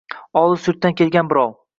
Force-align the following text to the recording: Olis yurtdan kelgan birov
Olis 0.43 0.65
yurtdan 0.71 0.97
kelgan 1.03 1.29
birov 1.35 1.53